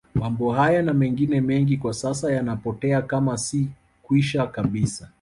[0.15, 3.67] Mambo haya na mengine mengi kwa sasa yanapotea kama si
[4.03, 5.09] kwisha kabisa